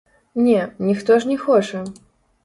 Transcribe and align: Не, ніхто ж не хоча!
Не, 0.35 0.71
ніхто 0.79 1.19
ж 1.19 1.27
не 1.27 1.37
хоча! 1.37 1.83